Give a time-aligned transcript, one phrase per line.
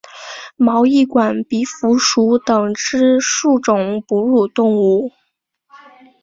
[0.57, 5.11] 毛翼管鼻蝠属等之数种哺乳动物。